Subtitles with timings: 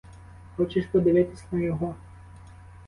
[0.55, 1.95] Хочеш подивитись на його?